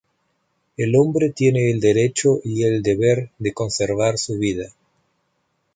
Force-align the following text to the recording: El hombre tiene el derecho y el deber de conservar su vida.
El 0.77 0.95
hombre 0.95 1.29
tiene 1.29 1.69
el 1.69 1.79
derecho 1.79 2.39
y 2.43 2.63
el 2.63 2.81
deber 2.81 3.29
de 3.37 3.53
conservar 3.53 4.17
su 4.17 4.35
vida. 4.39 4.71